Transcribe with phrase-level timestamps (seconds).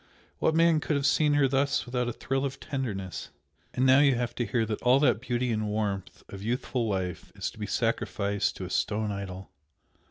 [0.39, 3.29] What man could have seen her thus without a thrill of tenderness!
[3.71, 7.31] and now you have to hear that all that beauty and warmth of youthful life
[7.35, 9.51] is to be sacrificed to a stone idol!